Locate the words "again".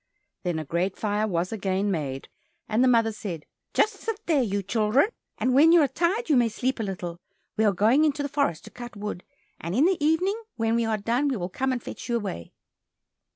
1.51-1.91